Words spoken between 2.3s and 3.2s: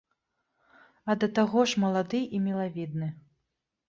і мілавідны.